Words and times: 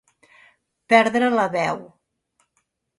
Perdre 0.95 1.31
la 1.37 1.47
veu. 1.59 1.87